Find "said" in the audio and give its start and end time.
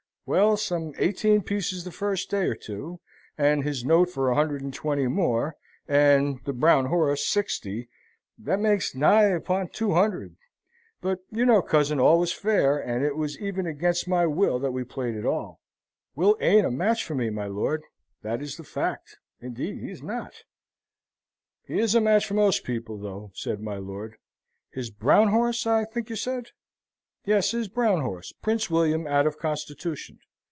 23.33-23.59, 26.15-26.51